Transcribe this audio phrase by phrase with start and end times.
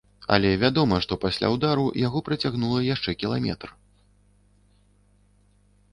[0.35, 3.77] Але вядома, што пасля ўдару яго працягнула яшчэ кіламетр.